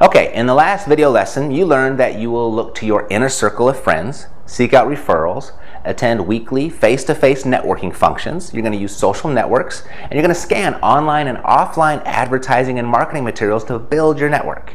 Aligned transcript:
Okay, 0.00 0.32
in 0.32 0.46
the 0.46 0.54
last 0.54 0.86
video 0.86 1.10
lesson, 1.10 1.50
you 1.50 1.66
learned 1.66 1.98
that 1.98 2.20
you 2.20 2.30
will 2.30 2.54
look 2.54 2.72
to 2.76 2.86
your 2.86 3.08
inner 3.10 3.28
circle 3.28 3.68
of 3.68 3.82
friends, 3.82 4.28
seek 4.46 4.72
out 4.72 4.86
referrals, 4.86 5.50
attend 5.84 6.24
weekly 6.24 6.68
face-to-face 6.68 7.42
networking 7.42 7.92
functions. 7.92 8.54
You're 8.54 8.62
going 8.62 8.74
to 8.74 8.78
use 8.78 8.94
social 8.94 9.28
networks, 9.28 9.82
and 10.02 10.12
you're 10.12 10.22
going 10.22 10.32
to 10.32 10.40
scan 10.40 10.76
online 10.76 11.26
and 11.26 11.38
offline 11.38 12.00
advertising 12.04 12.78
and 12.78 12.86
marketing 12.86 13.24
materials 13.24 13.64
to 13.64 13.80
build 13.80 14.20
your 14.20 14.28
network. 14.28 14.74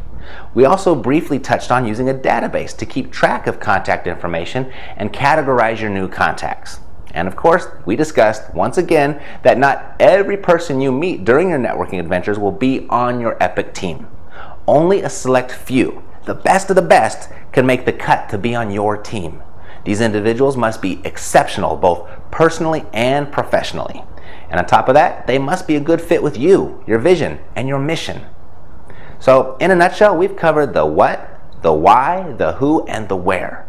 We 0.53 0.65
also 0.65 0.93
briefly 0.93 1.39
touched 1.39 1.71
on 1.71 1.87
using 1.87 2.09
a 2.09 2.13
database 2.13 2.75
to 2.75 2.85
keep 2.85 3.09
track 3.09 3.47
of 3.47 3.61
contact 3.61 4.07
information 4.07 4.73
and 4.97 5.13
categorize 5.13 5.79
your 5.79 5.89
new 5.89 6.09
contacts. 6.09 6.81
And 7.13 7.29
of 7.29 7.37
course, 7.37 7.67
we 7.85 7.95
discussed 7.95 8.53
once 8.53 8.77
again 8.77 9.23
that 9.43 9.57
not 9.57 9.95
every 10.01 10.35
person 10.35 10.81
you 10.81 10.91
meet 10.91 11.23
during 11.23 11.49
your 11.49 11.59
networking 11.59 12.01
adventures 12.01 12.37
will 12.37 12.51
be 12.51 12.87
on 12.89 13.21
your 13.21 13.41
Epic 13.41 13.73
team. 13.73 14.07
Only 14.67 15.01
a 15.01 15.09
select 15.09 15.51
few, 15.51 16.03
the 16.25 16.33
best 16.33 16.69
of 16.69 16.75
the 16.75 16.81
best, 16.81 17.29
can 17.51 17.65
make 17.65 17.85
the 17.85 17.93
cut 17.93 18.29
to 18.29 18.37
be 18.37 18.55
on 18.55 18.71
your 18.71 18.97
team. 18.97 19.41
These 19.85 20.01
individuals 20.01 20.55
must 20.55 20.81
be 20.81 21.01
exceptional 21.03 21.75
both 21.75 22.09
personally 22.31 22.85
and 22.93 23.31
professionally. 23.31 24.03
And 24.49 24.59
on 24.59 24.65
top 24.65 24.87
of 24.87 24.93
that, 24.93 25.27
they 25.27 25.37
must 25.37 25.67
be 25.67 25.75
a 25.75 25.81
good 25.81 26.01
fit 26.01 26.23
with 26.23 26.37
you, 26.37 26.83
your 26.87 26.99
vision, 26.99 27.39
and 27.55 27.67
your 27.67 27.79
mission. 27.79 28.25
So, 29.19 29.57
in 29.59 29.71
a 29.71 29.75
nutshell, 29.75 30.17
we've 30.17 30.35
covered 30.35 30.73
the 30.73 30.85
what, 30.85 31.39
the 31.61 31.73
why, 31.73 32.33
the 32.33 32.53
who, 32.53 32.85
and 32.87 33.09
the 33.09 33.15
where. 33.15 33.67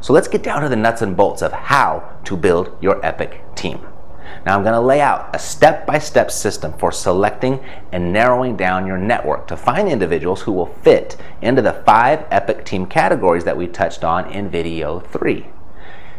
So 0.00 0.12
let's 0.12 0.28
get 0.28 0.42
down 0.42 0.62
to 0.62 0.68
the 0.68 0.76
nuts 0.76 1.02
and 1.02 1.16
bolts 1.16 1.42
of 1.42 1.52
how 1.52 2.18
to 2.24 2.36
build 2.36 2.76
your 2.80 3.04
Epic 3.04 3.42
team. 3.54 3.86
Now 4.44 4.56
I'm 4.56 4.62
going 4.62 4.74
to 4.74 4.80
lay 4.80 5.00
out 5.00 5.34
a 5.34 5.38
step-by-step 5.38 6.30
system 6.30 6.72
for 6.74 6.92
selecting 6.92 7.64
and 7.92 8.12
narrowing 8.12 8.56
down 8.56 8.86
your 8.86 8.98
network 8.98 9.46
to 9.48 9.56
find 9.56 9.88
individuals 9.88 10.42
who 10.42 10.52
will 10.52 10.66
fit 10.66 11.16
into 11.42 11.62
the 11.62 11.72
five 11.72 12.24
Epic 12.30 12.64
Team 12.64 12.86
categories 12.86 13.44
that 13.44 13.56
we 13.56 13.66
touched 13.66 14.04
on 14.04 14.30
in 14.30 14.48
video 14.48 15.00
three. 15.00 15.46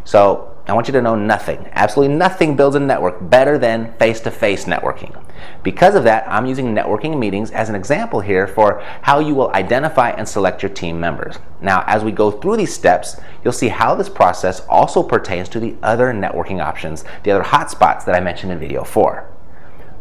So 0.04 0.57
I 0.68 0.74
want 0.74 0.88
you 0.88 0.92
to 0.94 1.02
know 1.02 1.16
nothing, 1.16 1.70
absolutely 1.72 2.16
nothing 2.16 2.58
builds 2.58 2.76
a 2.76 2.80
network 2.82 3.30
better 3.30 3.58
than 3.58 3.94
face-to-face 3.94 4.66
networking. 4.66 5.18
Because 5.64 5.96
of 5.96 6.04
that, 6.04 6.28
I'm 6.28 6.46
using 6.46 6.76
networking 6.76 7.18
meetings 7.18 7.52
as 7.52 7.70
an 7.70 7.76
example 7.76 8.20
here 8.20 8.48
for 8.48 8.84
how 9.02 9.20
you 9.20 9.34
will 9.34 9.50
identify 9.54 10.10
and 10.10 10.28
select 10.28 10.62
your 10.62 10.72
team 10.72 11.00
members. 11.00 11.40
Now, 11.62 11.86
as 11.88 12.04
we 12.04 12.12
go 12.12 12.32
through 12.32 12.58
these 12.58 12.74
steps, 12.74 13.18
you'll 13.44 13.54
see 13.54 13.70
how 13.70 13.96
this 13.96 14.10
process 14.10 14.60
also 14.68 15.04
pertains 15.04 15.48
to 15.50 15.62
the 15.62 15.78
other 15.82 16.12
networking 16.12 16.62
options, 16.62 17.06
the 17.24 17.32
other 17.32 17.46
hotspots 17.46 18.04
that 18.04 18.16
I 18.16 18.20
mentioned 18.20 18.52
in 18.52 18.60
video 18.60 18.84
four. 18.84 19.30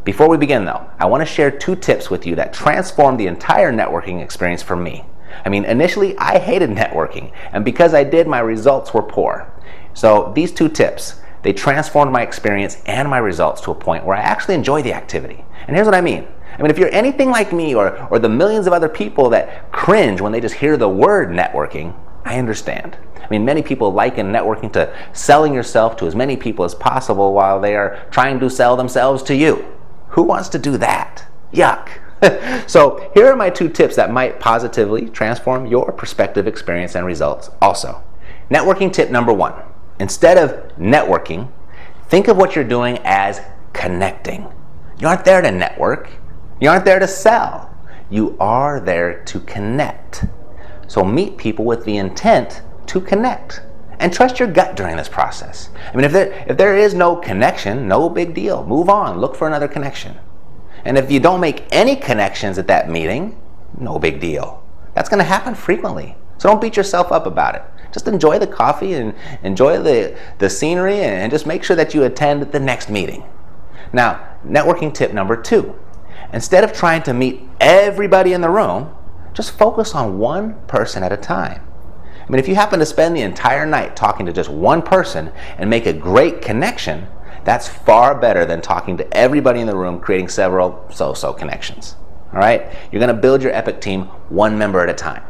Before 0.02 0.28
we 0.28 0.36
begin 0.36 0.64
though, 0.64 0.90
I 0.98 1.06
want 1.06 1.20
to 1.20 1.32
share 1.32 1.50
two 1.52 1.76
tips 1.76 2.10
with 2.10 2.26
you 2.26 2.34
that 2.36 2.52
transformed 2.52 3.20
the 3.20 3.28
entire 3.28 3.72
networking 3.72 4.20
experience 4.20 4.62
for 4.62 4.74
me. 4.74 5.04
I 5.44 5.48
mean, 5.48 5.64
initially 5.64 6.16
I 6.18 6.38
hated 6.38 6.70
networking, 6.70 7.30
and 7.52 7.64
because 7.64 7.94
I 7.94 8.02
did, 8.04 8.26
my 8.26 8.40
results 8.40 8.94
were 8.94 9.02
poor. 9.02 9.52
So 9.96 10.30
these 10.34 10.52
two 10.52 10.68
tips, 10.68 11.14
they 11.42 11.54
transformed 11.54 12.12
my 12.12 12.20
experience 12.20 12.76
and 12.84 13.08
my 13.08 13.16
results 13.16 13.62
to 13.62 13.70
a 13.70 13.74
point 13.74 14.04
where 14.04 14.14
I 14.14 14.20
actually 14.20 14.54
enjoy 14.54 14.82
the 14.82 14.92
activity. 14.92 15.42
And 15.66 15.74
here's 15.74 15.86
what 15.86 15.94
I 15.94 16.02
mean. 16.02 16.28
I 16.52 16.60
mean, 16.60 16.70
if 16.70 16.76
you're 16.76 16.92
anything 16.92 17.30
like 17.30 17.50
me 17.50 17.74
or, 17.74 18.06
or 18.10 18.18
the 18.18 18.28
millions 18.28 18.66
of 18.66 18.74
other 18.74 18.90
people 18.90 19.30
that 19.30 19.72
cringe 19.72 20.20
when 20.20 20.32
they 20.32 20.40
just 20.40 20.56
hear 20.56 20.76
the 20.76 20.86
word 20.86 21.30
networking, 21.30 21.98
I 22.26 22.38
understand. 22.38 22.98
I 23.22 23.26
mean, 23.30 23.46
many 23.46 23.62
people 23.62 23.90
liken 23.90 24.30
networking 24.30 24.70
to 24.74 24.94
selling 25.14 25.54
yourself 25.54 25.96
to 25.96 26.06
as 26.06 26.14
many 26.14 26.36
people 26.36 26.66
as 26.66 26.74
possible 26.74 27.32
while 27.32 27.58
they 27.58 27.74
are 27.74 28.06
trying 28.10 28.38
to 28.40 28.50
sell 28.50 28.76
themselves 28.76 29.22
to 29.24 29.34
you. 29.34 29.64
Who 30.10 30.24
wants 30.24 30.50
to 30.50 30.58
do 30.58 30.76
that? 30.76 31.24
Yuck. 31.54 31.88
so, 32.68 33.10
here 33.14 33.28
are 33.28 33.36
my 33.36 33.48
two 33.48 33.70
tips 33.70 33.96
that 33.96 34.12
might 34.12 34.40
positively 34.40 35.08
transform 35.08 35.66
your 35.66 35.90
perspective, 35.90 36.46
experience, 36.46 36.94
and 36.94 37.06
results 37.06 37.48
also. 37.62 38.02
Networking 38.50 38.92
tip 38.92 39.10
number 39.10 39.32
one 39.32 39.54
Instead 39.98 40.36
of 40.36 40.76
networking, 40.76 41.50
think 42.08 42.28
of 42.28 42.36
what 42.36 42.54
you're 42.54 42.64
doing 42.64 42.98
as 43.04 43.40
connecting. 43.72 44.46
You 44.98 45.08
aren't 45.08 45.24
there 45.24 45.40
to 45.42 45.50
network, 45.50 46.10
you 46.60 46.70
aren't 46.70 46.84
there 46.84 46.98
to 46.98 47.08
sell. 47.08 47.72
You 48.08 48.36
are 48.38 48.80
there 48.80 49.22
to 49.24 49.40
connect. 49.40 50.24
So 50.86 51.04
meet 51.04 51.36
people 51.36 51.64
with 51.64 51.84
the 51.84 51.96
intent 51.96 52.62
to 52.86 53.00
connect. 53.00 53.62
And 53.98 54.12
trust 54.12 54.38
your 54.38 54.48
gut 54.48 54.76
during 54.76 54.96
this 54.96 55.08
process. 55.08 55.70
I 55.92 55.96
mean, 55.96 56.04
if 56.04 56.12
there, 56.12 56.44
if 56.46 56.56
there 56.56 56.76
is 56.76 56.94
no 56.94 57.16
connection, 57.16 57.88
no 57.88 58.08
big 58.08 58.34
deal. 58.34 58.64
Move 58.64 58.88
on, 58.88 59.18
look 59.18 59.34
for 59.34 59.46
another 59.46 59.68
connection. 59.68 60.16
And 60.84 60.96
if 60.96 61.10
you 61.10 61.18
don't 61.18 61.40
make 61.40 61.64
any 61.72 61.96
connections 61.96 62.58
at 62.58 62.68
that 62.68 62.88
meeting, 62.88 63.40
no 63.78 63.98
big 63.98 64.20
deal. 64.20 64.62
That's 64.94 65.08
going 65.08 65.18
to 65.18 65.24
happen 65.24 65.54
frequently. 65.54 66.14
So 66.38 66.48
don't 66.48 66.60
beat 66.60 66.76
yourself 66.76 67.10
up 67.10 67.26
about 67.26 67.54
it. 67.54 67.62
Just 67.96 68.08
enjoy 68.08 68.38
the 68.38 68.46
coffee 68.46 68.92
and 68.92 69.14
enjoy 69.42 69.78
the, 69.82 70.14
the 70.36 70.50
scenery 70.50 71.00
and 71.00 71.32
just 71.32 71.46
make 71.46 71.64
sure 71.64 71.76
that 71.76 71.94
you 71.94 72.04
attend 72.04 72.42
the 72.42 72.60
next 72.60 72.90
meeting. 72.90 73.24
Now, 73.90 74.36
networking 74.46 74.92
tip 74.92 75.14
number 75.14 75.34
two 75.34 75.74
instead 76.30 76.62
of 76.62 76.74
trying 76.74 77.02
to 77.04 77.14
meet 77.14 77.40
everybody 77.58 78.34
in 78.34 78.42
the 78.42 78.50
room, 78.50 78.94
just 79.32 79.52
focus 79.52 79.94
on 79.94 80.18
one 80.18 80.60
person 80.66 81.02
at 81.02 81.10
a 81.10 81.16
time. 81.16 81.66
I 82.14 82.30
mean, 82.30 82.38
if 82.38 82.48
you 82.48 82.54
happen 82.54 82.80
to 82.80 82.84
spend 82.84 83.16
the 83.16 83.22
entire 83.22 83.64
night 83.64 83.96
talking 83.96 84.26
to 84.26 84.32
just 84.34 84.50
one 84.50 84.82
person 84.82 85.32
and 85.56 85.70
make 85.70 85.86
a 85.86 85.94
great 85.94 86.42
connection, 86.42 87.06
that's 87.44 87.66
far 87.66 88.14
better 88.14 88.44
than 88.44 88.60
talking 88.60 88.98
to 88.98 89.16
everybody 89.16 89.60
in 89.60 89.66
the 89.66 89.76
room, 89.76 90.00
creating 90.00 90.28
several 90.28 90.84
so 90.90 91.14
so 91.14 91.32
connections. 91.32 91.96
All 92.34 92.40
right? 92.40 92.70
You're 92.92 93.00
going 93.00 93.16
to 93.16 93.22
build 93.22 93.42
your 93.42 93.52
Epic 93.52 93.80
team 93.80 94.02
one 94.28 94.58
member 94.58 94.82
at 94.82 94.90
a 94.90 94.94
time. 94.94 95.22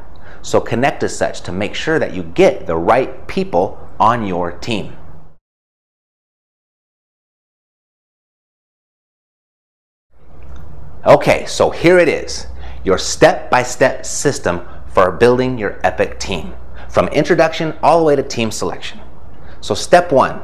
So 0.46 0.60
connect 0.60 1.02
as 1.02 1.18
such 1.18 1.40
to 1.40 1.50
make 1.50 1.74
sure 1.74 1.98
that 1.98 2.14
you 2.14 2.22
get 2.22 2.68
the 2.68 2.76
right 2.76 3.26
people 3.26 3.80
on 3.98 4.24
your 4.24 4.52
team. 4.52 4.96
Okay, 11.04 11.46
so 11.46 11.70
here 11.70 11.98
it 11.98 12.08
is 12.08 12.46
your 12.84 12.96
step 12.96 13.50
by 13.50 13.64
step 13.64 14.06
system 14.06 14.64
for 14.86 15.10
building 15.10 15.58
your 15.58 15.80
epic 15.82 16.20
team 16.20 16.54
from 16.88 17.08
introduction 17.08 17.74
all 17.82 17.98
the 17.98 18.04
way 18.04 18.14
to 18.14 18.22
team 18.22 18.52
selection. 18.52 19.00
So, 19.60 19.74
step 19.74 20.12
one 20.12 20.42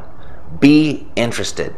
be 0.59 1.07
interested 1.15 1.77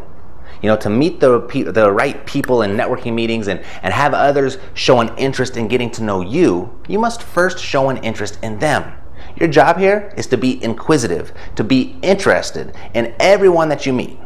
you 0.64 0.70
know, 0.70 0.78
to 0.78 0.88
meet 0.88 1.20
the, 1.20 1.40
the 1.74 1.92
right 1.92 2.24
people 2.24 2.62
in 2.62 2.70
networking 2.70 3.12
meetings 3.12 3.48
and, 3.48 3.62
and 3.82 3.92
have 3.92 4.14
others 4.14 4.56
show 4.72 5.00
an 5.00 5.14
interest 5.18 5.58
in 5.58 5.68
getting 5.68 5.90
to 5.90 6.02
know 6.02 6.22
you, 6.22 6.74
you 6.88 6.98
must 6.98 7.22
first 7.22 7.58
show 7.58 7.90
an 7.90 7.98
interest 7.98 8.38
in 8.42 8.58
them. 8.60 8.90
Your 9.36 9.50
job 9.50 9.76
here 9.76 10.10
is 10.16 10.26
to 10.28 10.38
be 10.38 10.64
inquisitive, 10.64 11.34
to 11.56 11.64
be 11.64 11.98
interested 12.00 12.74
in 12.94 13.14
everyone 13.20 13.68
that 13.68 13.84
you 13.84 13.92
meet. 13.92 14.18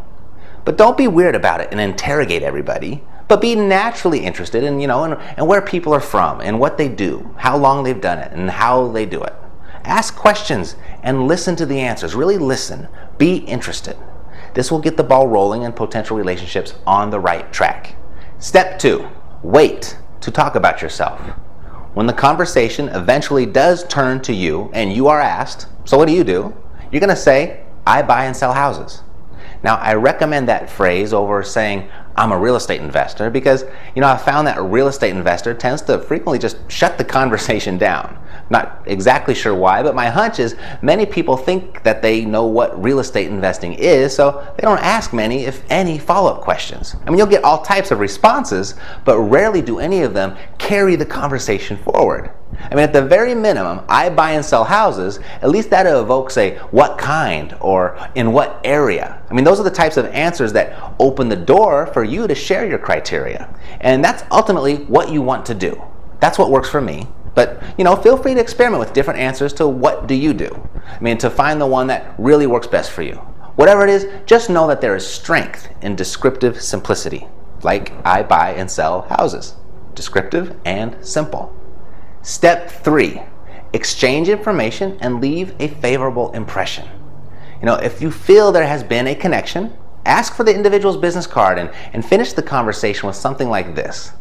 But 0.65 0.78
don't 0.78 0.97
be 0.97 1.09
weird 1.09 1.34
about 1.34 1.60
it 1.60 1.71
and 1.72 1.81
interrogate 1.81 2.44
everybody, 2.44 3.03
but 3.26 3.41
be 3.41 3.56
naturally 3.56 4.20
interested 4.20 4.62
in, 4.62 4.78
you 4.78 4.87
know, 4.87 5.03
and, 5.03 5.15
and 5.37 5.49
where 5.49 5.60
people 5.60 5.93
are 5.93 5.99
from 5.99 6.41
and 6.41 6.60
what 6.60 6.78
they 6.78 6.88
do, 6.88 7.34
how 7.37 7.56
long 7.56 7.82
they've 7.82 8.00
done 8.00 8.20
it, 8.20 8.31
and 8.31 8.49
how 8.49 8.87
they 8.87 9.06
do 9.06 9.25
it. 9.25 9.34
Ask 9.82 10.15
questions 10.15 10.76
and 11.03 11.26
listen 11.26 11.56
to 11.56 11.66
the 11.66 11.81
answers. 11.81 12.15
Really 12.15 12.38
listen. 12.38 12.87
Be 13.19 13.38
interested. 13.38 13.97
This 14.59 14.73
will 14.73 14.81
get 14.81 14.97
the 14.97 15.05
ball 15.05 15.29
rolling 15.29 15.65
and 15.65 15.77
potential 15.77 16.17
relationships 16.17 16.75
on 16.85 17.11
the 17.11 17.21
right 17.21 17.53
track. 17.53 17.95
Step 18.41 18.77
two, 18.77 19.07
wait 19.41 19.97
to 20.21 20.33
talk 20.33 20.57
about 20.57 20.83
yourself. 20.83 21.21
When 21.95 22.09
the 22.09 22.13
conversation 22.13 22.89
eventually 22.89 23.47
does 23.47 23.87
turn 23.87 24.21
to 24.23 24.33
you 24.33 24.69
and 24.75 24.93
you 24.93 25.07
are 25.07 25.21
asked, 25.21 25.69
So 25.85 25.97
what 25.97 26.09
do 26.09 26.13
you 26.13 26.25
do? 26.25 26.57
You're 26.91 26.99
going 26.99 27.09
to 27.09 27.15
say, 27.15 27.63
I 27.87 28.03
buy 28.03 28.25
and 28.25 28.37
sell 28.37 28.53
houses. 28.53 29.05
Now, 29.63 29.77
I 29.77 29.95
recommend 29.95 30.49
that 30.49 30.69
phrase 30.69 31.13
over 31.13 31.45
saying, 31.45 31.89
I'm 32.19 32.33
a 32.33 32.39
real 32.39 32.56
estate 32.56 32.81
investor 32.81 33.31
because, 33.31 33.65
you 33.95 34.01
know, 34.01 34.09
I 34.09 34.17
found 34.17 34.49
that 34.49 34.59
a 34.59 34.62
real 34.62 34.89
estate 34.89 35.15
investor 35.15 35.55
tends 35.55 35.82
to 35.82 36.00
frequently 36.00 36.41
just 36.41 36.56
shut 36.69 36.99
the 36.99 37.05
conversation 37.19 37.79
down. 37.79 38.19
Not 38.50 38.82
exactly 38.87 39.35
sure 39.35 39.55
why, 39.55 39.82
but 39.82 39.94
my 39.94 40.09
hunch 40.09 40.38
is 40.38 40.56
many 40.82 41.06
people 41.06 41.37
think 41.37 41.82
that 41.85 42.03
they 42.03 42.25
know 42.25 42.47
what 42.47 42.82
real 42.82 42.99
estate 42.99 43.29
investing 43.29 43.75
is, 43.75 44.15
so 44.15 44.53
they 44.56 44.62
don't 44.62 44.81
ask 44.81 45.12
many, 45.12 45.44
if 45.44 45.62
any, 45.70 45.99
follow 45.99 46.32
up 46.32 46.41
questions. 46.41 46.97
I 47.06 47.11
mean, 47.11 47.19
you'll 47.19 47.26
get 47.26 47.44
all 47.44 47.62
types 47.62 47.91
of 47.91 48.00
responses, 48.00 48.75
but 49.05 49.19
rarely 49.19 49.62
do 49.62 49.79
any 49.79 50.03
of 50.03 50.15
them 50.15 50.37
carry 50.59 50.97
the 50.97 51.06
conversation 51.06 51.76
forward. 51.76 52.31
I 52.61 52.75
mean, 52.75 52.85
at 52.85 52.93
the 52.93 53.03
very 53.03 53.35
minimum, 53.35 53.85
I 53.88 54.09
buy 54.09 54.32
and 54.32 54.44
sell 54.44 54.65
houses, 54.65 55.20
at 55.43 55.50
least 55.50 55.70
that 55.70 55.87
evokes 55.87 56.37
a 56.38 56.56
what 56.70 56.99
kind 56.99 57.55
or 57.61 57.99
in 58.15 58.32
what 58.32 58.61
area. 58.65 59.23
I 59.31 59.35
mean, 59.35 59.44
those 59.44 59.61
are 59.61 59.65
the 59.65 59.70
types 59.70 59.97
of 59.97 60.06
answers 60.06 60.53
that 60.55 60.94
open 60.99 61.29
the 61.29 61.37
door 61.37 61.87
for 61.88 62.05
you 62.08 62.26
to 62.26 62.34
share 62.34 62.66
your 62.66 62.78
criteria. 62.78 63.55
And 63.81 64.05
that's 64.05 64.25
ultimately 64.31 64.76
what 64.84 65.10
you 65.10 65.22
want 65.22 65.46
to 65.46 65.55
do. 65.55 65.82
That's 66.20 66.38
what 66.38 66.50
works 66.50 66.69
for 66.69 66.81
me. 66.81 67.06
But 67.34 67.62
you 67.78 67.84
know, 67.84 67.94
feel 67.94 68.16
free 68.16 68.34
to 68.34 68.40
experiment 68.40 68.81
with 68.81 68.93
different 68.93 69.20
answers 69.20 69.52
to 69.55 69.69
what 69.69 70.06
do 70.06 70.14
you 70.14 70.34
do. 70.34 70.69
I 70.87 71.00
mean, 71.00 71.19
to 71.19 71.31
find 71.31 71.60
the 71.60 71.66
one 71.66 71.87
that 71.87 72.14
really 72.19 72.46
works 72.46 72.66
best 72.66 72.90
for 72.90 73.02
you. 73.02 73.14
Whatever 73.55 73.84
it 73.84 73.90
is, 73.90 74.06
just 74.26 74.50
know 74.50 74.66
that 74.69 74.81
there 74.81 74.96
is 74.96 75.06
strength 75.06 75.69
in 75.82 75.96
descriptive 75.96 76.60
simplicity. 76.60 77.28
Like 77.62 77.93
I 78.05 78.22
buy 78.22 78.55
and 78.55 78.70
sell 78.70 79.02
houses. 79.02 79.55
Descriptive 79.94 80.56
and 80.64 80.96
simple. 81.05 81.55
Step 82.22 82.70
three, 82.70 83.22
exchange 83.72 84.28
information 84.28 84.99
and 85.00 85.20
leave 85.20 85.55
a 85.60 85.69
favorable 85.69 86.32
impression. 86.32 86.88
You 87.60 87.66
know, 87.66 87.75
if 87.75 88.00
you 88.00 88.10
feel 88.10 88.52
there 88.52 88.66
has 88.66 88.82
been 88.84 89.06
a 89.06 89.14
connection, 89.14 89.76
ask 90.08 90.34
for 90.34 90.44
the 90.44 90.55
individual's 90.55 90.96
business 90.96 91.26
card 91.26 91.58
and, 91.58 91.70
and 91.93 92.05
finish 92.05 92.32
the 92.32 92.43
conversation 92.43 93.06
with 93.06 93.16
something 93.16 93.49
like 93.49 93.75
this. 93.75 94.12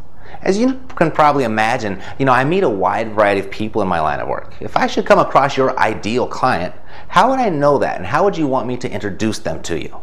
As 0.42 0.58
you 0.58 0.80
can 0.96 1.12
probably 1.12 1.46
imagine, 1.46 2.02
you 2.20 2.26
know, 2.26 2.32
I 2.32 2.44
meet 2.44 2.64
a 2.64 2.70
wide 2.70 3.14
variety 3.14 3.40
of 3.40 3.50
people 3.50 3.82
in 3.82 3.88
my 3.88 4.00
line 4.00 4.20
of 4.20 4.28
work. 4.28 4.54
If 4.60 4.78
I 4.78 4.88
should 4.88 5.06
come 5.06 5.20
across 5.20 5.58
your 5.58 5.78
ideal 5.80 6.28
client, 6.28 6.76
how 7.08 7.30
would 7.30 7.40
I 7.40 7.50
know 7.50 7.78
that 7.80 7.98
and 7.98 8.06
how 8.06 8.24
would 8.24 8.38
you 8.38 8.48
want 8.48 8.68
me 8.68 8.78
to 8.78 8.92
introduce 8.92 9.40
them 9.40 9.64
to 9.64 9.82
you? 9.82 10.00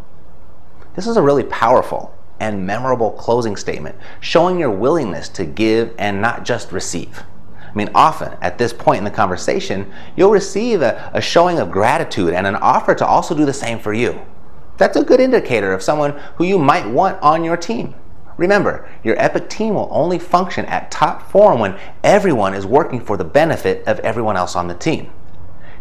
This 0.97 1.07
is 1.07 1.17
a 1.17 1.23
really 1.23 1.45
powerful 1.45 2.15
and 2.41 2.67
memorable 2.67 3.13
closing 3.13 3.57
statement 3.57 3.97
showing 4.21 4.59
your 4.59 4.71
willingness 4.71 5.29
to 5.31 5.45
give 5.45 5.95
and 5.99 6.21
not 6.21 6.45
just 6.45 6.73
receive. 6.73 7.23
I 7.59 7.77
mean, 7.77 7.91
often 7.95 8.37
at 8.41 8.59
this 8.59 8.73
point 8.73 8.99
in 8.99 9.05
the 9.05 9.11
conversation, 9.11 9.93
you'll 10.17 10.31
receive 10.31 10.81
a, 10.83 11.11
a, 11.13 11.21
showing 11.21 11.59
of 11.59 11.73
gratitude 11.73 12.33
and 12.33 12.47
an 12.47 12.55
offer 12.57 12.95
to 12.95 13.07
also 13.07 13.35
do 13.35 13.45
the 13.45 13.53
same 13.53 13.81
for 13.81 13.93
you. 13.93 14.21
That's 14.77 14.97
a 14.97 15.05
good 15.05 15.21
indicator 15.21 15.73
of 15.73 15.83
someone 15.83 16.21
who 16.37 16.45
you 16.45 16.59
might 16.59 16.89
want 16.89 17.21
on 17.23 17.45
your 17.45 17.57
team. 17.57 17.95
Remember, 18.37 18.89
your 19.05 19.17
Epic 19.19 19.49
team 19.49 19.75
will 19.75 19.89
only 19.93 20.19
function 20.19 20.65
at 20.67 20.91
top 20.91 21.31
form 21.31 21.61
when 21.61 21.79
everyone 22.03 22.55
is 22.55 22.67
working 22.67 23.01
for 23.01 23.17
the 23.17 23.25
benefit 23.25 23.87
of 23.87 24.01
everyone 24.01 24.37
else 24.37 24.57
on 24.57 24.67
the 24.67 24.75
team. 24.75 25.13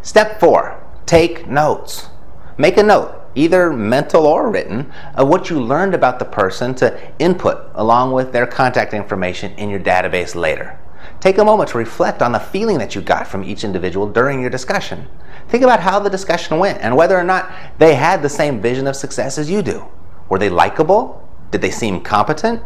Step 0.04 0.40
four, 0.40 0.84
take 1.07 1.48
notes. 1.48 2.10
Make 2.57 2.78
a 2.78 2.84
note, 2.84 3.19
either 3.34 3.74
mental 3.74 4.28
or 4.28 4.51
written, 4.51 4.92
of 5.16 5.28
what 5.28 5.50
you 5.50 5.60
learned 5.60 5.96
about 5.96 6.19
the 6.19 6.25
person 6.25 6.75
to 6.75 7.00
input 7.18 7.72
along 7.74 8.12
with 8.12 8.31
their 8.31 8.46
contact 8.46 8.94
information 8.94 9.54
in 9.54 9.69
your 9.69 9.80
database 9.80 10.36
later. 10.36 10.80
Take 11.19 11.39
a 11.39 11.46
moment 11.46 11.69
to 11.72 11.78
reflect 11.80 12.22
on 12.22 12.34
the 12.34 12.39
feeling 12.39 12.78
that 12.78 12.94
you 12.94 13.01
got 13.01 13.28
from 13.28 13.44
each 13.44 13.63
individual 13.63 14.07
during 14.07 14.39
your 14.39 14.50
discussion. 14.51 15.07
Think 15.50 15.63
about 15.63 15.80
how 15.80 16.00
the 16.00 16.10
discussion 16.10 16.60
went 16.60 16.80
and 16.81 16.95
whether 16.95 17.18
or 17.18 17.24
not 17.24 17.51
they 17.78 17.95
had 17.95 18.22
the 18.22 18.30
same 18.30 18.62
vision 18.62 18.88
of 18.88 18.95
success 18.95 19.38
as 19.38 19.50
you 19.50 19.62
do. 19.62 19.86
Were 20.30 20.40
they 20.40 20.50
likable? 20.50 21.28
Did 21.51 21.62
they 21.62 21.72
seem 21.72 22.01
competent? 22.01 22.62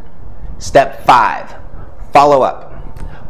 Step 0.60 1.06
five, 1.06 1.56
follow 2.14 2.42
up. 2.42 2.74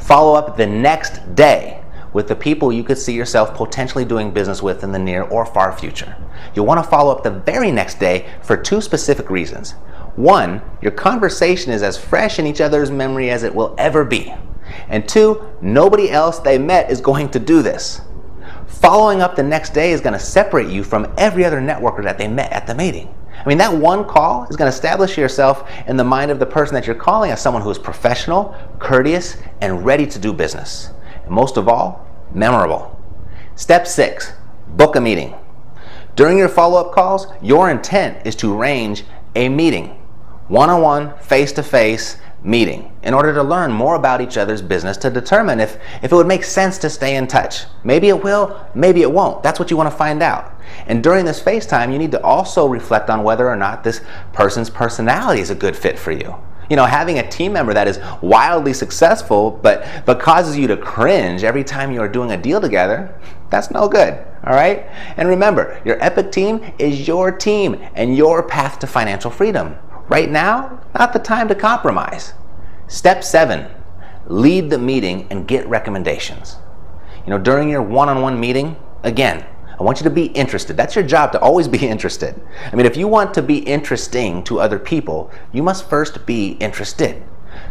Follow 0.02 0.36
up 0.36 0.56
the 0.56 0.68
next 0.68 1.36
day 1.36 1.84
with 2.14 2.28
the 2.28 2.36
people 2.36 2.72
you 2.72 2.84
could 2.84 2.98
see 2.98 3.14
yourself 3.14 3.54
potentially 3.56 4.06
doing 4.06 4.32
business 4.32 4.64
with 4.64 4.84
in 4.84 4.92
the 4.92 5.00
near 5.00 5.24
or 5.24 5.46
far 5.46 5.78
future. 5.78 6.16
You'll 6.56 6.66
want 6.66 6.84
to 6.84 6.90
follow 6.90 7.12
up 7.12 7.24
the 7.24 7.32
very 7.32 7.72
next 7.72 8.00
day 8.00 8.28
for 8.42 8.56
two 8.56 8.82
specific 8.82 9.30
reasons. 9.30 9.72
One, 10.16 10.62
your 10.82 10.94
conversation 10.94 11.72
is 11.72 11.84
as 11.84 11.98
fresh 11.98 12.40
in 12.40 12.48
each 12.48 12.62
other's 12.62 12.90
memory 12.90 13.30
as 13.30 13.44
it 13.44 13.54
will 13.54 13.76
ever 13.78 14.04
be. 14.04 14.34
And 14.90 15.08
two, 15.08 15.48
nobody 15.62 16.10
else 16.10 16.40
they 16.40 16.58
met 16.58 16.90
is 16.90 17.02
going 17.02 17.30
to 17.30 17.40
do 17.40 17.62
this. 17.62 18.02
Following 18.82 19.22
up 19.22 19.36
the 19.36 19.44
next 19.44 19.74
day 19.74 19.92
is 19.92 20.02
going 20.02 20.14
to 20.14 20.20
separate 20.20 20.70
you 20.70 20.84
from 20.84 21.12
every 21.18 21.44
other 21.44 21.60
networker 21.60 22.04
that 22.04 22.20
they 22.20 22.28
met 22.28 22.52
at 22.52 22.68
the 22.68 22.76
meeting. 22.76 23.14
I 23.36 23.48
mean, 23.48 23.58
that 23.58 23.74
one 23.74 24.06
call 24.06 24.44
is 24.50 24.56
going 24.56 24.70
to 24.70 24.76
establish 24.76 25.18
yourself 25.18 25.70
in 25.88 25.98
the 25.98 26.04
mind 26.04 26.30
of 26.30 26.38
the 26.38 26.46
person 26.46 26.76
that 26.76 26.86
you're 26.86 26.96
calling 26.96 27.32
as 27.32 27.42
someone 27.42 27.64
who 27.64 27.72
is 27.72 27.80
professional, 27.80 28.56
courteous, 28.78 29.38
and 29.62 29.84
ready 29.84 30.06
to 30.06 30.20
do 30.20 30.32
business. 30.32 30.92
And 31.24 31.32
most 31.32 31.58
of 31.58 31.68
all, 31.68 32.08
memorable. 32.34 33.02
Step 33.56 33.88
six 33.88 34.34
book 34.68 34.96
a 34.96 35.02
meeting. 35.02 35.34
During 36.16 36.38
your 36.38 36.50
follow 36.50 36.80
up 36.80 36.94
calls, 36.94 37.28
your 37.42 37.72
intent 37.72 38.28
is 38.28 38.36
to 38.38 38.56
arrange 38.56 39.06
a 39.36 39.50
meeting 39.50 39.98
one 40.48 40.70
on 40.70 40.82
one, 40.82 41.18
face 41.18 41.52
to 41.54 41.64
face, 41.64 42.18
meeting 42.44 42.92
in 43.04 43.14
order 43.14 43.34
to 43.34 43.44
learn 43.44 43.72
more 43.72 43.96
about 43.96 44.22
each 44.22 44.38
other's 44.38 44.62
business 44.62 44.98
to 44.98 45.10
determine 45.10 45.60
if, 45.60 45.78
if 46.02 46.12
it 46.12 46.16
would 46.16 46.28
make 46.28 46.44
sense 46.44 46.78
to 46.78 46.90
stay 46.90 47.16
in 47.16 47.28
touch. 47.28 47.66
Maybe 47.84 48.10
it 48.10 48.24
will, 48.24 48.66
maybe 48.76 49.02
it 49.02 49.12
won't. 49.12 49.44
That's 49.44 49.60
what 49.60 49.72
you 49.72 49.78
want 49.78 49.90
to 49.92 49.98
find 49.98 50.22
out. 50.22 50.54
And 50.86 51.04
during 51.04 51.26
this 51.26 51.42
FaceTime, 51.42 51.92
you 51.92 51.98
need 51.98 52.12
to 52.12 52.22
also 52.22 52.68
reflect 52.68 53.10
on 53.10 53.24
whether 53.24 53.50
or 53.50 53.56
not 53.56 53.84
this 53.84 54.02
person's 54.34 54.70
personality 54.70 55.42
is 55.42 55.50
a 55.50 55.56
good 55.56 55.76
fit 55.76 55.98
for 55.98 56.12
you. 56.12 56.36
You 56.70 56.76
know, 56.76 56.86
having 56.86 57.20
a 57.20 57.30
team 57.30 57.54
member 57.54 57.74
that 57.74 57.88
is 57.88 58.00
wildly 58.22 58.74
successful 58.74 59.52
but, 59.52 59.88
but 60.06 60.20
causes 60.20 60.58
you 60.58 60.68
to 60.68 60.76
cringe 60.78 61.44
every 61.44 61.64
time 61.64 61.92
you 61.92 62.02
are 62.02 62.10
doing 62.10 62.32
a 62.32 62.38
deal 62.38 62.60
together, 62.60 63.18
that's 63.50 63.72
no 63.72 63.88
good. 63.88 64.14
All 64.44 64.54
right? 64.54 64.86
And 65.16 65.30
remember, 65.30 65.82
your 65.86 66.02
Epic 66.04 66.32
team 66.32 66.74
is 66.78 67.08
your 67.08 67.32
team 67.32 67.82
and 67.96 68.16
your 68.16 68.44
path 68.44 68.80
to 68.80 68.88
financial 68.88 69.32
freedom. 69.32 69.78
Right 70.10 70.30
now, 70.30 70.80
not 70.98 71.12
the 71.12 71.20
time 71.20 71.50
to 71.50 71.56
compromise. 71.56 72.34
Step 72.88 73.24
seven, 73.24 73.70
lead 74.28 74.70
the 74.70 74.78
meeting 74.78 75.28
and 75.30 75.48
get 75.48 75.68
recommendations. 75.68 76.58
You 77.26 77.32
know, 77.32 77.38
during 77.38 77.70
your 77.70 77.82
one 77.82 78.08
on 78.08 78.22
one 78.22 78.40
meeting, 78.40 78.78
again, 79.04 79.46
I 79.78 79.84
want 79.84 80.00
you 80.00 80.06
to 80.06 80.10
be 80.10 80.28
interested. 80.28 80.78
That's 80.78 80.96
your 80.96 81.06
job 81.06 81.34
to 81.34 81.40
always 81.40 81.68
be 81.68 81.78
interested. 81.88 82.42
I 82.72 82.76
mean, 82.76 82.86
if 82.86 82.96
you 82.96 83.08
want 83.08 83.34
to 83.34 83.42
be 83.42 83.58
interesting 83.58 84.44
to 84.46 84.62
other 84.62 84.80
people, 84.80 85.30
you 85.52 85.62
must 85.62 85.90
first 85.90 86.26
be 86.26 86.52
interested. 86.54 87.22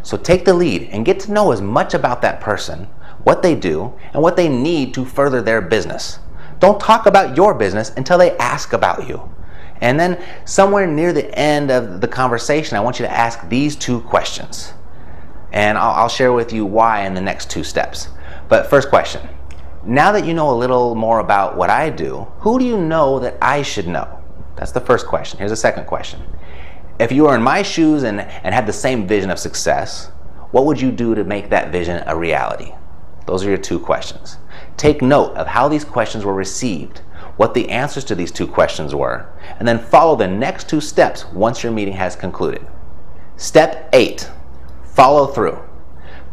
So 0.02 0.16
take 0.16 0.44
the 0.44 0.52
lead 0.52 0.90
and 0.92 1.06
get 1.06 1.20
to 1.20 1.32
know 1.32 1.52
as 1.52 1.62
much 1.62 1.94
about 1.94 2.20
that 2.22 2.40
person, 2.40 2.84
what 3.24 3.42
they 3.42 3.54
do, 3.54 3.94
and 4.12 4.22
what 4.22 4.36
they 4.36 4.48
need 4.48 4.92
to 4.94 5.04
further 5.04 5.40
their 5.40 5.62
business. 5.62 6.18
Don't 6.58 6.80
talk 6.80 7.06
about 7.06 7.36
your 7.36 7.54
business 7.54 7.92
until 7.96 8.18
they 8.18 8.36
ask 8.36 8.72
about 8.72 9.08
you. 9.08 9.30
And 9.80 10.00
then, 10.00 10.22
somewhere 10.44 10.86
near 10.86 11.12
the 11.12 11.32
end 11.38 11.70
of 11.70 12.00
the 12.00 12.08
conversation, 12.08 12.76
I 12.76 12.80
want 12.80 12.98
you 12.98 13.06
to 13.06 13.12
ask 13.12 13.48
these 13.48 13.76
two 13.76 14.00
questions. 14.02 14.72
And 15.52 15.76
I'll, 15.78 15.92
I'll, 15.92 16.08
share 16.08 16.32
with 16.32 16.52
you 16.52 16.64
why 16.64 17.06
in 17.06 17.14
the 17.14 17.20
next 17.20 17.50
two 17.50 17.64
steps. 17.64 18.08
But, 18.48 18.70
first 18.70 18.88
question 18.88 19.28
Now 19.84 20.12
that 20.12 20.24
you 20.24 20.34
know 20.34 20.50
a 20.50 20.56
little 20.56 20.94
more 20.94 21.20
about 21.20 21.56
what 21.56 21.70
I 21.70 21.90
do, 21.90 22.26
who 22.40 22.58
do 22.58 22.64
you 22.64 22.78
know 22.78 23.18
that 23.20 23.36
I 23.42 23.62
should 23.62 23.86
know? 23.86 24.22
That's 24.56 24.72
the 24.72 24.80
first 24.80 25.06
question. 25.06 25.38
Here's 25.38 25.50
the 25.50 25.56
second 25.56 25.86
question 25.86 26.22
If 26.98 27.12
you 27.12 27.24
were 27.24 27.34
in 27.34 27.42
my 27.42 27.62
shoes 27.62 28.02
and, 28.02 28.20
and 28.20 28.54
had 28.54 28.66
the 28.66 28.72
same 28.72 29.06
vision 29.06 29.30
of 29.30 29.38
success, 29.38 30.10
what 30.50 30.64
would 30.64 30.80
you 30.80 30.90
do 30.90 31.14
to 31.14 31.24
make 31.24 31.50
that 31.50 31.70
vision 31.70 32.02
a 32.06 32.16
reality? 32.16 32.72
Those 33.26 33.44
are 33.44 33.48
your 33.48 33.58
two 33.58 33.78
questions. 33.78 34.38
Take 34.76 35.02
note 35.02 35.34
of 35.36 35.46
how 35.46 35.68
these 35.68 35.84
questions 35.84 36.24
were 36.24 36.34
received 36.34 37.02
what 37.36 37.54
the 37.54 37.68
answers 37.68 38.04
to 38.04 38.14
these 38.14 38.32
two 38.32 38.46
questions 38.46 38.94
were, 38.94 39.28
and 39.58 39.68
then 39.68 39.78
follow 39.78 40.16
the 40.16 40.26
next 40.26 40.68
two 40.68 40.80
steps 40.80 41.26
once 41.26 41.62
your 41.62 41.72
meeting 41.72 41.94
has 41.94 42.16
concluded. 42.16 42.66
Step 43.36 43.88
eight, 43.92 44.30
follow 44.84 45.26
through. 45.26 45.58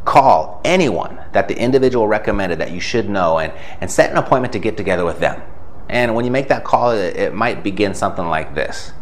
Call 0.05 0.61
anyone 0.65 1.19
that 1.31 1.47
the 1.47 1.57
individual 1.57 2.07
recommended 2.07 2.59
that 2.59 2.71
you 2.71 2.79
should 2.79 3.09
know 3.09 3.39
and, 3.39 3.53
and 3.81 3.89
set 3.89 4.11
an 4.11 4.17
appointment 4.17 4.53
to 4.53 4.59
get 4.59 4.77
together 4.77 5.05
with 5.05 5.19
them. 5.19 5.41
And 5.89 6.15
when 6.15 6.25
you 6.25 6.31
make 6.31 6.47
that 6.49 6.63
call, 6.63 6.91
it, 6.91 7.15
it 7.15 7.33
might 7.33 7.63
begin 7.63 7.93
something 7.93 8.27
like 8.27 8.55
this 8.55 8.93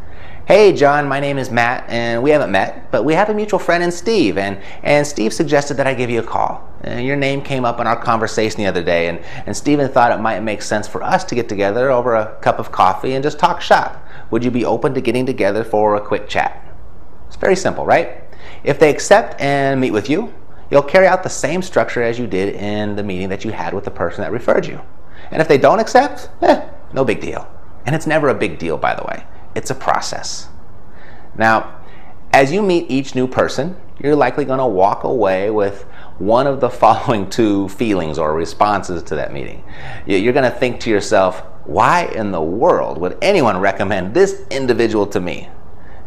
Hey, 0.52 0.74
John, 0.74 1.08
my 1.08 1.22
name 1.22 1.38
is 1.38 1.50
Matt, 1.50 1.86
and 1.88 2.22
we 2.22 2.30
haven't 2.30 2.52
met, 2.52 2.92
but 2.92 3.06
we 3.06 3.14
have 3.14 3.30
a 3.30 3.34
mutual 3.34 3.58
friend 3.58 3.82
in 3.82 3.90
Steve, 3.90 4.38
and, 4.38 4.60
and 4.84 5.08
Steve 5.08 5.32
suggested 5.32 5.76
that 5.76 5.88
I 5.88 5.94
give 5.94 6.10
you 6.10 6.20
a 6.20 6.24
call. 6.24 6.70
And 6.82 7.06
your 7.06 7.16
name 7.16 7.42
came 7.42 7.64
up 7.64 7.80
in 7.80 7.88
our 7.88 7.96
conversation 7.96 8.58
the 8.58 8.66
other 8.66 8.84
day, 8.84 9.08
and, 9.08 9.20
and 9.46 9.56
Steven 9.56 9.88
thought 9.88 10.12
it 10.12 10.20
might 10.20 10.42
make 10.42 10.62
sense 10.62 10.90
for 10.90 11.04
us 11.04 11.24
to 11.24 11.36
get 11.36 11.48
together 11.48 11.90
over 11.90 12.16
a 12.16 12.36
cup 12.42 12.60
of 12.60 12.70
coffee 12.70 13.14
and 13.14 13.24
just 13.24 13.40
talk 13.40 13.62
shop. 13.62 14.06
Would 14.30 14.44
you 14.44 14.52
be 14.52 14.66
open 14.66 14.94
to 14.94 15.00
getting 15.00 15.26
together 15.26 15.64
for 15.64 15.96
a 15.96 16.02
quick 16.02 16.28
chat? 16.28 16.62
It's 17.28 17.38
very 17.38 17.56
simple, 17.56 17.86
right? 17.86 18.22
If 18.66 18.78
they 18.78 18.90
accept 18.90 19.40
and 19.40 19.80
meet 19.80 19.92
with 19.92 20.10
you, 20.10 20.34
you'll 20.70 20.84
carry 20.84 21.08
out 21.08 21.24
the 21.24 21.30
same 21.30 21.62
structure 21.62 22.04
as 22.04 22.20
you 22.20 22.28
did 22.28 22.56
in 22.56 22.98
the 22.98 23.04
meeting 23.04 23.30
that 23.30 23.46
you 23.46 23.54
had 23.54 23.74
with 23.74 23.86
the 23.86 23.92
person 23.92 24.22
that 24.22 24.34
referred 24.34 24.66
you. 24.66 24.82
And 25.32 25.42
if 25.42 25.48
they 25.48 25.58
don't 25.58 25.80
accept, 25.80 26.30
eh, 26.42 26.68
no 26.92 27.06
big 27.06 27.22
deal. 27.22 27.50
And 27.86 27.96
it's 27.96 28.06
never 28.06 28.28
a 28.28 28.36
big 28.36 28.60
deal, 28.60 28.76
by 28.76 28.96
the 28.96 29.04
way 29.04 29.24
it's 29.56 29.70
a 29.70 29.76
process. 29.76 30.48
Now, 31.38 31.82
as 32.34 32.52
you 32.52 32.62
meet 32.62 32.90
each 32.90 33.16
new 33.16 33.28
person, 33.28 33.76
you're 34.00 34.16
likely 34.16 34.46
going 34.46 34.60
to 34.60 34.66
walk 34.66 35.04
away 35.04 35.50
with 35.50 35.84
one 36.18 36.48
of 36.48 36.60
the 36.60 36.70
following 36.84 37.30
two 37.30 37.70
feelings 37.70 38.18
or 38.18 38.34
responses 38.34 39.04
to 39.04 39.16
that 39.16 39.34
meeting. 39.34 39.64
You're 40.06 40.34
going 40.34 40.52
to 40.52 40.58
think 40.58 40.80
to 40.82 40.90
yourself, 40.90 41.42
why 41.66 42.06
in 42.06 42.32
the 42.32 42.42
world 42.42 42.98
would 42.98 43.18
anyone 43.22 43.58
recommend 43.60 44.14
this 44.14 44.42
individual 44.50 45.06
to 45.08 45.20
me? 45.20 45.50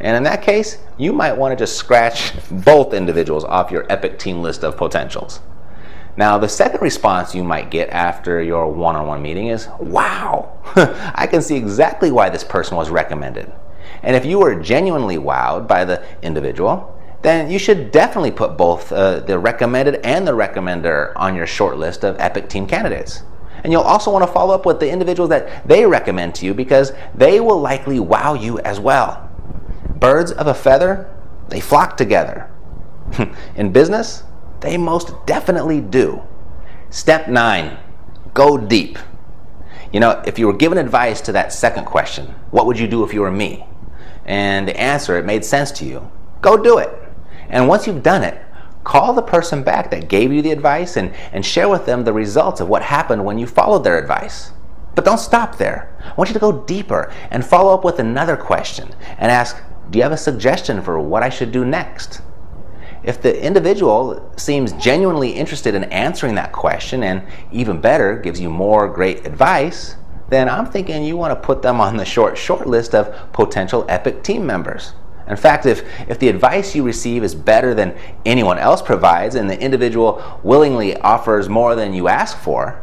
And 0.00 0.16
in 0.16 0.22
that 0.24 0.42
case, 0.42 0.78
you 0.98 1.12
might 1.12 1.32
want 1.32 1.52
to 1.52 1.62
just 1.62 1.76
scratch 1.76 2.32
both 2.50 2.92
individuals 2.92 3.44
off 3.44 3.70
your 3.70 3.86
Epic 3.90 4.18
team 4.18 4.42
list 4.42 4.64
of 4.64 4.76
potentials. 4.76 5.40
Now, 6.16 6.38
the 6.38 6.48
second 6.48 6.80
response 6.80 7.34
you 7.34 7.42
might 7.42 7.70
get 7.70 7.90
after 7.90 8.40
your 8.40 8.70
one 8.70 8.94
on 8.94 9.06
one 9.06 9.22
meeting 9.22 9.48
is, 9.48 9.68
Wow, 9.80 10.58
I 11.14 11.26
can 11.26 11.42
see 11.42 11.56
exactly 11.56 12.10
why 12.10 12.30
this 12.30 12.44
person 12.44 12.76
was 12.76 12.90
recommended. 12.90 13.52
And 14.02 14.14
if 14.14 14.24
you 14.24 14.38
were 14.38 14.54
genuinely 14.54 15.16
wowed 15.16 15.66
by 15.66 15.84
the 15.84 16.04
individual, 16.22 16.90
then 17.22 17.50
you 17.50 17.58
should 17.58 17.90
definitely 17.90 18.30
put 18.30 18.56
both 18.56 18.92
uh, 18.92 19.20
the 19.20 19.38
recommended 19.38 19.96
and 20.04 20.26
the 20.26 20.32
recommender 20.32 21.12
on 21.16 21.34
your 21.34 21.46
short 21.46 21.78
list 21.78 22.04
of 22.04 22.20
Epic 22.20 22.48
Team 22.48 22.66
candidates. 22.66 23.22
And 23.64 23.72
you'll 23.72 23.82
also 23.82 24.12
want 24.12 24.26
to 24.26 24.30
follow 24.30 24.54
up 24.54 24.66
with 24.66 24.78
the 24.78 24.90
individuals 24.90 25.30
that 25.30 25.66
they 25.66 25.86
recommend 25.86 26.34
to 26.36 26.46
you 26.46 26.52
because 26.52 26.92
they 27.14 27.40
will 27.40 27.58
likely 27.58 27.98
wow 27.98 28.34
you 28.34 28.58
as 28.60 28.78
well. 28.78 29.30
Birds 29.96 30.32
of 30.32 30.46
a 30.46 30.54
feather, 30.54 31.10
they 31.48 31.60
flock 31.60 31.96
together. 31.96 32.50
In 33.56 33.72
business, 33.72 34.24
they 34.64 34.76
most 34.76 35.12
definitely 35.26 35.80
do. 35.80 36.22
Step 36.90 37.28
nine, 37.28 37.78
go 38.32 38.56
deep. 38.56 38.98
You 39.92 40.00
know, 40.00 40.22
if 40.26 40.38
you 40.38 40.46
were 40.46 40.52
given 40.56 40.78
advice 40.78 41.20
to 41.22 41.32
that 41.32 41.52
second 41.52 41.84
question, 41.84 42.26
what 42.50 42.66
would 42.66 42.78
you 42.78 42.88
do 42.88 43.04
if 43.04 43.14
you 43.14 43.20
were 43.20 43.30
me? 43.30 43.66
And 44.24 44.66
the 44.66 44.76
answer, 44.80 45.16
it 45.16 45.24
made 45.24 45.44
sense 45.44 45.70
to 45.72 45.84
you, 45.84 46.10
go 46.40 46.56
do 46.56 46.78
it. 46.78 46.90
And 47.48 47.68
once 47.68 47.86
you've 47.86 48.02
done 48.02 48.24
it, 48.24 48.40
call 48.82 49.12
the 49.12 49.22
person 49.22 49.62
back 49.62 49.90
that 49.90 50.08
gave 50.08 50.32
you 50.32 50.42
the 50.42 50.50
advice 50.50 50.96
and, 50.96 51.12
and 51.32 51.44
share 51.44 51.68
with 51.68 51.86
them 51.86 52.04
the 52.04 52.12
results 52.12 52.60
of 52.60 52.68
what 52.68 52.82
happened 52.82 53.24
when 53.24 53.38
you 53.38 53.46
followed 53.46 53.84
their 53.84 53.98
advice. 53.98 54.52
But 54.94 55.04
don't 55.04 55.18
stop 55.18 55.58
there. 55.58 55.94
I 56.04 56.14
want 56.14 56.30
you 56.30 56.34
to 56.34 56.40
go 56.40 56.64
deeper 56.64 57.12
and 57.30 57.44
follow 57.44 57.74
up 57.74 57.84
with 57.84 57.98
another 57.98 58.36
question 58.36 58.94
and 59.18 59.30
ask, 59.30 59.56
do 59.90 59.98
you 59.98 60.02
have 60.02 60.12
a 60.12 60.16
suggestion 60.16 60.82
for 60.82 60.98
what 60.98 61.22
I 61.22 61.28
should 61.28 61.52
do 61.52 61.64
next? 61.64 62.22
If 63.04 63.20
the 63.20 63.44
individual 63.44 64.32
seems 64.36 64.72
genuinely 64.72 65.30
interested 65.30 65.74
in 65.74 65.84
answering 65.84 66.34
that 66.36 66.52
question 66.52 67.02
and 67.02 67.22
even 67.52 67.80
better, 67.80 68.16
gives 68.16 68.40
you 68.40 68.48
more 68.48 68.88
great 68.88 69.26
advice, 69.26 69.96
then 70.30 70.48
I'm 70.48 70.66
thinking 70.66 71.04
you 71.04 71.16
want 71.16 71.30
to 71.38 71.46
put 71.46 71.60
them 71.60 71.80
on 71.80 71.98
the 71.98 72.04
short, 72.04 72.38
short 72.38 72.66
list 72.66 72.94
of 72.94 73.14
potential 73.32 73.84
EPIC 73.88 74.22
team 74.22 74.46
members. 74.46 74.94
In 75.28 75.36
fact, 75.36 75.66
if, 75.66 75.82
if 76.08 76.18
the 76.18 76.28
advice 76.28 76.74
you 76.74 76.82
receive 76.82 77.24
is 77.24 77.34
better 77.34 77.74
than 77.74 77.96
anyone 78.24 78.58
else 78.58 78.80
provides 78.82 79.34
and 79.34 79.48
the 79.48 79.60
individual 79.60 80.40
willingly 80.42 80.96
offers 80.98 81.48
more 81.48 81.74
than 81.74 81.94
you 81.94 82.08
ask 82.08 82.36
for, 82.38 82.82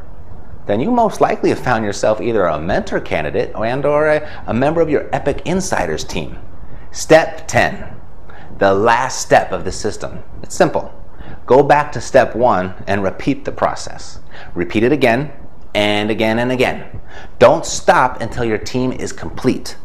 then 0.68 0.80
you 0.80 0.92
most 0.92 1.20
likely 1.20 1.50
have 1.50 1.60
found 1.60 1.84
yourself 1.84 2.22
either 2.22 2.46
a 2.46 2.60
mentor 2.60 3.00
candidate 3.00 3.56
and 3.56 3.86
or 3.86 4.08
a, 4.08 4.44
a 4.46 4.54
member 4.54 4.82
of 4.82 4.90
your 4.90 5.10
EPIC 5.13 5.42
Insiders 5.46 6.04
team. 6.04 6.38
Step 6.92 7.48
10, 7.48 8.00
the 8.62 8.72
last 8.72 9.20
step 9.20 9.51
of 9.51 9.65
the 9.65 9.72
system. 9.72 10.20
It's 10.44 10.53
simple. 10.53 10.94
Go 11.48 11.63
back 11.63 11.91
to 11.94 12.00
step 12.00 12.36
one 12.36 12.75
and 12.86 13.01
repeat 13.01 13.44
the 13.44 13.51
process. 13.51 14.20
Repeat 14.53 14.84
it 14.84 14.91
again 14.91 15.34
and 15.74 16.12
again 16.12 16.38
and 16.38 16.51
again. 16.51 17.01
Don't 17.39 17.65
stop 17.65 18.22
until 18.22 18.46
your 18.46 18.60
team 18.60 18.91
is 18.91 19.12
complete. 19.12 19.77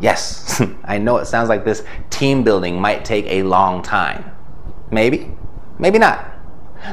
Yes, 0.00 0.60
I 0.84 0.98
know 0.98 1.18
it 1.18 1.26
sounds 1.26 1.48
like 1.48 1.64
this 1.64 1.84
team 2.10 2.42
building 2.42 2.80
might 2.80 3.04
take 3.04 3.26
a 3.26 3.44
long 3.44 3.82
time. 3.82 4.32
Maybe, 4.90 5.30
maybe 5.78 6.00
not. 6.00 6.28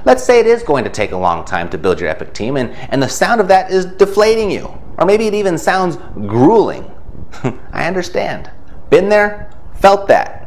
Let's 0.05 0.23
say 0.23 0.39
it 0.39 0.45
is 0.45 0.61
going 0.61 0.83
to 0.83 0.91
take 0.91 1.11
a 1.11 1.17
long 1.17 1.43
time 1.43 1.71
to 1.71 1.77
build 1.79 1.99
your 1.99 2.09
epic 2.09 2.35
team, 2.35 2.55
and, 2.55 2.69
and 2.91 3.01
the 3.01 3.09
sound 3.09 3.41
of 3.41 3.47
that 3.47 3.71
is 3.71 3.85
deflating 3.85 4.51
you. 4.51 4.71
Or 4.99 5.07
maybe 5.07 5.25
it 5.25 5.33
even 5.33 5.57
sounds 5.57 5.97
grueling. 6.27 6.91
I 7.73 7.87
understand. 7.87 8.51
Been 8.91 9.09
there, 9.09 9.51
felt 9.73 10.07
that. 10.09 10.38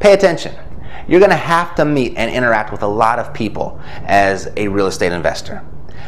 Pay 0.00 0.12
attention. 0.12 0.54
You're 1.08 1.20
going 1.20 1.30
to 1.30 1.36
have 1.36 1.74
to 1.76 1.84
meet 1.84 2.14
and 2.16 2.30
interact 2.30 2.72
with 2.72 2.82
a 2.82 2.86
lot 2.86 3.18
of 3.18 3.32
people 3.32 3.80
as 4.04 4.48
a 4.56 4.68
real 4.68 4.86
estate 4.86 5.12
investor. 5.12 5.64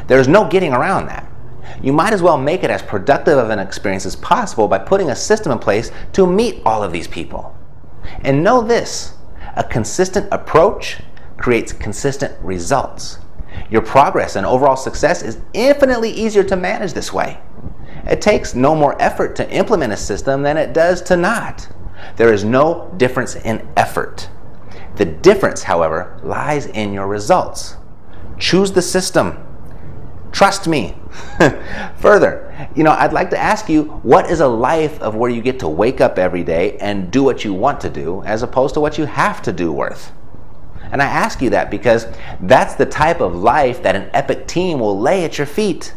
There's 0.06 0.28
no 0.28 0.48
getting 0.48 0.72
around 0.72 1.06
that. 1.06 1.30
You 1.82 1.92
might 1.92 2.12
as 2.12 2.22
well 2.22 2.38
make 2.38 2.64
it 2.64 2.70
as 2.70 2.82
productive 2.82 3.38
of 3.38 3.50
an 3.50 3.58
experience 3.58 4.06
as 4.06 4.16
possible 4.16 4.68
by 4.68 4.78
putting 4.78 5.10
a 5.10 5.16
system 5.16 5.52
in 5.52 5.58
place 5.58 5.92
to 6.14 6.26
meet 6.26 6.62
all 6.64 6.82
of 6.82 6.92
these 6.92 7.06
people. 7.06 7.56
And 8.22 8.42
know 8.42 8.62
this 8.62 9.14
a 9.56 9.64
consistent 9.64 10.28
approach 10.32 10.98
creates 11.36 11.72
consistent 11.72 12.36
results. 12.42 13.18
Your 13.70 13.82
progress 13.82 14.36
and 14.36 14.46
overall 14.46 14.76
success 14.76 15.22
is 15.22 15.40
infinitely 15.52 16.10
easier 16.10 16.44
to 16.44 16.56
manage 16.56 16.92
this 16.92 17.12
way. 17.12 17.40
It 18.04 18.20
takes 18.22 18.54
no 18.54 18.74
more 18.74 19.00
effort 19.00 19.36
to 19.36 19.50
implement 19.50 19.92
a 19.92 19.96
system 19.96 20.42
than 20.42 20.56
it 20.56 20.72
does 20.72 21.02
to 21.02 21.16
not. 21.16 21.68
There 22.16 22.32
is 22.32 22.44
no 22.44 22.92
difference 22.96 23.36
in 23.36 23.66
effort. 23.76 24.28
The 24.96 25.04
difference, 25.04 25.62
however, 25.62 26.18
lies 26.22 26.66
in 26.66 26.92
your 26.92 27.06
results. 27.06 27.76
Choose 28.38 28.72
the 28.72 28.82
system. 28.82 29.44
Trust 30.32 30.68
me. 30.68 30.96
Further, 31.98 32.68
you 32.74 32.84
know, 32.84 32.92
I'd 32.92 33.12
like 33.12 33.30
to 33.30 33.38
ask 33.38 33.68
you 33.68 33.84
what 34.02 34.30
is 34.30 34.40
a 34.40 34.48
life 34.48 35.00
of 35.00 35.14
where 35.14 35.30
you 35.30 35.40
get 35.40 35.60
to 35.60 35.68
wake 35.68 36.00
up 36.00 36.18
every 36.18 36.44
day 36.44 36.76
and 36.78 37.10
do 37.10 37.22
what 37.22 37.44
you 37.44 37.54
want 37.54 37.80
to 37.80 37.90
do 37.90 38.22
as 38.24 38.42
opposed 38.42 38.74
to 38.74 38.80
what 38.80 38.98
you 38.98 39.04
have 39.04 39.40
to 39.42 39.52
do 39.52 39.72
worth? 39.72 40.12
And 40.90 41.02
I 41.02 41.06
ask 41.06 41.42
you 41.42 41.50
that 41.50 41.70
because 41.70 42.06
that's 42.40 42.74
the 42.74 42.86
type 42.86 43.20
of 43.20 43.34
life 43.34 43.82
that 43.82 43.96
an 43.96 44.10
epic 44.12 44.46
team 44.46 44.80
will 44.80 44.98
lay 44.98 45.24
at 45.24 45.38
your 45.38 45.46
feet. 45.46 45.94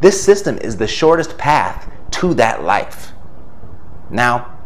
This 0.00 0.22
system 0.22 0.58
is 0.58 0.76
the 0.76 0.86
shortest 0.86 1.38
path 1.38 1.90
to 2.12 2.34
that 2.34 2.62
life. 2.62 3.12
Now, 4.10 4.58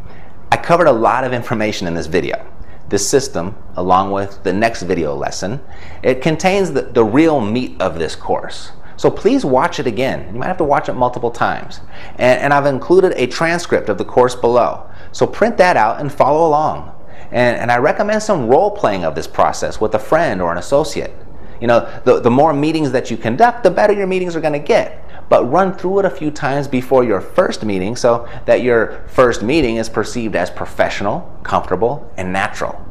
I 0.55 0.57
covered 0.57 0.87
a 0.87 0.93
lot 0.93 1.25
of 1.25 1.33
information 1.33 1.89
in 1.89 1.95
this 1.95 2.07
video. 2.07 2.47
This 2.89 3.05
system, 3.05 3.57
along 3.75 4.13
with 4.13 4.45
the 4.45 4.53
next 4.53 4.83
video 4.83 5.13
lesson, 5.13 5.61
it 6.01 6.23
contains 6.23 6.71
the, 6.71 6.83
the 6.83 7.03
real 7.03 7.41
meat 7.41 7.75
of 7.81 7.99
this 7.99 8.15
course. 8.15 8.71
So 8.97 9.11
please 9.11 9.45
watch 9.45 9.81
it 9.81 9.89
again. 9.89 10.33
You 10.33 10.39
might 10.39 10.47
have 10.47 10.59
to 10.59 10.65
watch 10.65 10.89
it 10.89 10.93
multiple 10.93 11.33
times. 11.33 11.81
And, 12.19 12.41
and 12.41 12.55
I've 12.55 12.67
included 12.67 13.15
a 13.17 13.27
transcript 13.27 13.89
of 13.89 13.99
the 13.99 14.05
course 14.05 14.37
below. 14.37 14.89
So 15.11 15.27
print 15.27 15.57
that 15.57 15.77
out 15.77 16.01
and 16.01 16.13
follow 16.13 16.47
along. 16.47 16.95
And, 17.33 17.59
and 17.59 17.73
I 17.73 17.79
recommend 17.79 18.23
some 18.23 18.47
role 18.47 18.71
playing 18.71 19.05
of 19.05 19.17
this 19.17 19.27
process 19.27 19.81
with 19.81 19.93
a 19.97 19.99
friend 19.99 20.41
or 20.41 20.53
an 20.53 20.59
associate. 20.59 21.17
You 21.61 21.67
know, 21.67 22.01
the, 22.05 22.21
the 22.21 22.31
more 22.31 22.53
meetings 22.53 22.93
that 22.93 23.11
you 23.11 23.17
conduct, 23.17 23.65
the 23.65 23.73
better 23.73 23.93
your 23.93 24.07
meetings 24.07 24.37
are 24.37 24.41
going 24.41 24.53
to 24.53 24.61
get. 24.61 25.04
But 25.29 25.51
run 25.51 25.75
through 25.75 26.01
it 26.01 26.05
a 26.05 26.11
few 26.11 26.31
times 26.31 26.69
before 26.69 27.05
your 27.05 27.21
first 27.21 27.65
meeting 27.65 27.97
so 27.97 28.29
that 28.47 28.63
your 28.63 29.05
first 29.09 29.43
meeting 29.43 29.77
is 29.77 29.89
perceived 29.89 30.37
as 30.37 30.51
professional, 30.51 31.21
comfortable, 31.43 32.11
and 32.17 32.33
natural. 32.33 32.85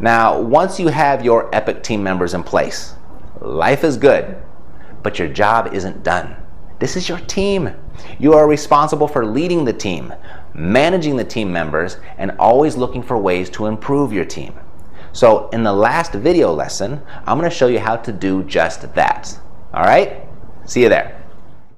Now, 0.00 0.40
once 0.40 0.78
you 0.80 0.88
have 0.88 1.24
your 1.24 1.54
EPIC 1.54 1.82
team 1.82 2.02
members 2.02 2.34
in 2.34 2.42
place, 2.42 2.94
life 3.40 3.84
is 3.84 3.96
good, 3.96 4.36
but 5.02 5.18
your 5.18 5.28
job 5.28 5.72
isn't 5.72 6.02
done. 6.02 6.36
This 6.80 6.96
is 6.96 7.08
your 7.08 7.18
team. 7.18 7.70
You 8.18 8.34
are 8.34 8.48
responsible 8.48 9.06
for 9.06 9.24
leading 9.24 9.64
the 9.64 9.72
team, 9.72 10.12
managing 10.52 11.16
the 11.16 11.24
team 11.24 11.52
members, 11.52 11.96
and 12.18 12.32
always 12.32 12.76
looking 12.76 13.02
for 13.02 13.16
ways 13.16 13.48
to 13.50 13.66
improve 13.66 14.12
your 14.12 14.24
team. 14.24 14.54
So 15.12 15.48
in 15.50 15.62
the 15.62 15.72
last 15.72 16.12
video 16.12 16.52
lesson, 16.52 17.00
I'm 17.24 17.38
going 17.38 17.48
to 17.48 17.56
show 17.56 17.68
you 17.68 17.78
how 17.78 17.96
to 17.96 18.12
do 18.12 18.42
just 18.42 18.92
that. 18.94 19.38
All 19.72 19.84
right? 19.84 20.23
See 20.66 20.82
you 20.82 20.88
there. 20.88 21.23